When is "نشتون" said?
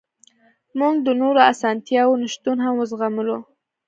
2.23-2.57